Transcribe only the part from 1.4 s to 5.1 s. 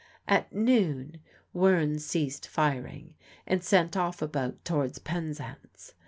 Wearne ceased firing, and sent off a boat towards